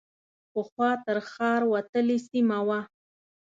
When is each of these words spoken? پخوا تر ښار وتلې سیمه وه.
پخوا 0.53 0.89
تر 1.05 1.17
ښار 1.31 1.61
وتلې 1.73 2.17
سیمه 2.29 2.59
وه. 2.67 2.79